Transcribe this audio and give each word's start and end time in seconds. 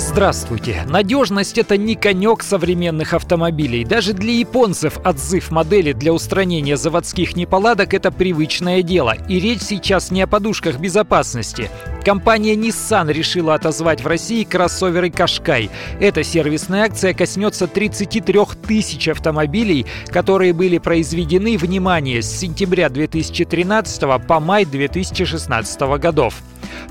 Здравствуйте! 0.00 0.86
Надежность– 0.88 1.58
это 1.58 1.76
не 1.76 1.94
конек 1.94 2.42
современных 2.42 3.12
автомобилей. 3.12 3.84
Даже 3.84 4.14
для 4.14 4.32
японцев 4.32 4.96
отзыв 5.04 5.50
модели 5.50 5.92
для 5.92 6.14
устранения 6.14 6.78
заводских 6.78 7.36
неполадок– 7.36 7.92
это 7.94 8.10
привычное 8.10 8.82
дело. 8.82 9.14
И 9.28 9.38
речь 9.38 9.60
сейчас 9.60 10.10
не 10.10 10.22
о 10.22 10.26
подушках 10.26 10.78
безопасности. 10.78 11.70
Компания 12.02 12.54
Nissan 12.54 13.12
решила 13.12 13.52
отозвать 13.52 14.02
в 14.02 14.06
России 14.06 14.44
кроссоверы 14.44 15.10
Кашкай. 15.10 15.68
Эта 16.00 16.24
сервисная 16.24 16.84
акция 16.84 17.12
коснется 17.12 17.66
33 17.66 18.40
тысяч 18.66 19.06
автомобилей, 19.06 19.84
которые 20.06 20.54
были 20.54 20.78
произведены, 20.78 21.58
внимание, 21.58 22.22
с 22.22 22.26
сентября 22.26 22.88
2013 22.88 24.02
по 24.26 24.40
май 24.40 24.64
2016 24.64 25.80
годов. 26.00 26.42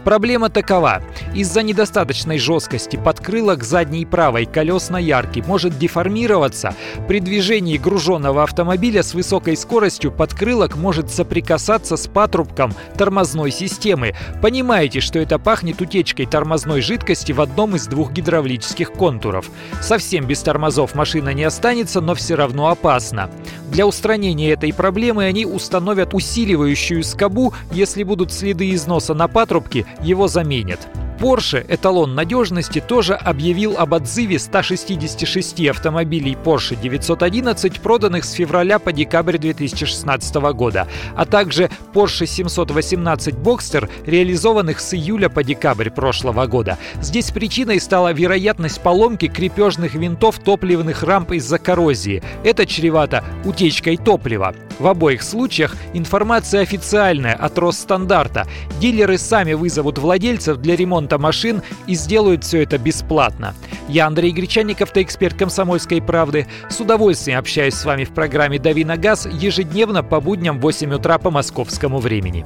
Проблема 0.03 0.49
такова. 0.49 1.01
Из-за 1.33 1.61
недостаточной 1.61 2.39
жесткости 2.39 2.95
подкрылок 2.95 3.63
задней 3.63 4.05
правой 4.05 4.45
колесной 4.45 5.03
ярки 5.03 5.43
может 5.45 5.77
деформироваться. 5.77 6.73
При 7.07 7.19
движении 7.19 7.77
груженного 7.77 8.43
автомобиля 8.43 9.03
с 9.03 9.13
высокой 9.13 9.55
скоростью 9.57 10.11
подкрылок 10.11 10.75
может 10.75 11.11
соприкасаться 11.11 11.97
с 11.97 12.07
патрубком 12.07 12.73
тормозной 12.97 13.51
системы. 13.51 14.15
Понимаете, 14.41 14.99
что 14.99 15.19
это 15.19 15.37
пахнет 15.39 15.81
утечкой 15.81 16.25
тормозной 16.25 16.81
жидкости 16.81 17.31
в 17.31 17.41
одном 17.41 17.75
из 17.75 17.87
двух 17.87 18.11
гидравлических 18.11 18.91
контуров. 18.91 19.49
Совсем 19.81 20.25
без 20.25 20.41
тормозов 20.41 20.95
машина 20.95 21.33
не 21.33 21.43
останется, 21.43 22.01
но 22.01 22.15
все 22.15 22.35
равно 22.35 22.69
опасно. 22.69 23.29
Для 23.71 23.85
устранения 23.85 24.51
этой 24.51 24.73
проблемы 24.73 25.25
они 25.25 25.45
установят 25.45 26.13
усиливающую 26.13 27.03
скобу, 27.03 27.53
если 27.71 28.03
будут 28.03 28.31
следы 28.31 28.73
износа 28.73 29.13
на 29.13 29.27
патрубке, 29.27 29.85
его 30.01 30.27
заменят. 30.27 30.87
Porsche, 31.19 31.65
эталон 31.67 32.15
надежности, 32.15 32.79
тоже 32.79 33.13
объявил 33.13 33.75
об 33.77 33.93
отзыве 33.93 34.39
166 34.39 35.67
автомобилей 35.67 36.37
Porsche 36.41 36.79
911, 36.81 37.81
проданных 37.81 38.23
с 38.23 38.31
февраля 38.31 38.79
по 38.79 38.93
декабрь 38.93 39.37
2016 39.37 40.35
года, 40.53 40.87
а 41.15 41.25
также 41.25 41.69
Porsche 41.93 42.25
718 42.25 43.35
Boxster, 43.35 43.89
реализованных 44.05 44.79
с 44.79 44.93
июля 44.93 45.27
по 45.27 45.43
декабрь 45.43 45.89
прошлого 45.89 46.45
года. 46.45 46.77
Здесь 47.01 47.31
причиной 47.31 47.81
стала 47.81 48.13
вероятность 48.13 48.81
поломки 48.81 49.27
крепежных 49.27 49.95
винтов 49.95 50.39
топливных 50.39 51.03
рамп 51.03 51.33
из-за 51.33 51.57
коррозии. 51.59 52.23
Это 52.45 52.65
чревато 52.65 53.25
утечкой 53.43 53.97
топлива. 53.97 54.55
В 54.79 54.87
обоих 54.87 55.23
случаях 55.23 55.75
информация 55.93 56.61
официальная 56.61 57.33
от 57.33 57.57
Росстандарта. 57.57 58.47
Дилеры 58.79 59.17
сами 59.17 59.53
вызовут 59.53 59.97
владельцев 59.97 60.57
для 60.57 60.75
ремонта 60.75 61.17
машин 61.17 61.61
и 61.85 61.95
сделают 61.95 62.45
все 62.45 62.63
это 62.63 62.77
бесплатно. 62.77 63.53
Я 63.89 64.07
Андрей 64.07 64.31
Гречанников, 64.31 64.95
эксперт 64.95 65.37
«Комсомольской 65.37 66.01
правды». 66.01 66.47
С 66.69 66.79
удовольствием 66.79 67.39
общаюсь 67.39 67.73
с 67.73 67.83
вами 67.83 68.05
в 68.05 68.13
программе 68.13 68.57
«Дави 68.57 68.85
на 68.85 68.95
газ» 68.95 69.27
ежедневно 69.29 70.01
по 70.01 70.21
будням 70.21 70.59
в 70.59 70.61
8 70.61 70.93
утра 70.93 71.17
по 71.17 71.29
московскому 71.29 71.99
времени. 71.99 72.45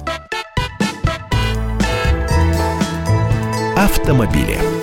Автомобили. 3.76 4.73